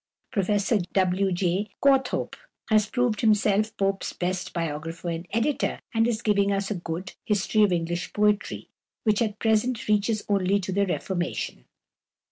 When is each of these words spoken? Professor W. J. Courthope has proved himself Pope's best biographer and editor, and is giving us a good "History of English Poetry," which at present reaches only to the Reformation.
Professor 0.31 0.79
W. 0.93 1.31
J. 1.31 1.69
Courthope 1.79 2.35
has 2.71 2.87
proved 2.87 3.21
himself 3.21 3.77
Pope's 3.77 4.13
best 4.13 4.51
biographer 4.51 5.09
and 5.09 5.27
editor, 5.31 5.79
and 5.93 6.07
is 6.07 6.23
giving 6.23 6.51
us 6.51 6.71
a 6.71 6.73
good 6.73 7.13
"History 7.23 7.61
of 7.61 7.71
English 7.71 8.11
Poetry," 8.11 8.67
which 9.03 9.21
at 9.21 9.37
present 9.37 9.87
reaches 9.87 10.25
only 10.27 10.59
to 10.59 10.71
the 10.71 10.87
Reformation. 10.87 11.65